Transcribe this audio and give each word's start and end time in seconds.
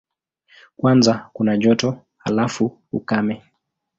Kwanza 0.77 1.29
kuna 1.33 1.57
joto, 1.57 2.01
halafu 2.17 2.77
ukame. 2.91 3.41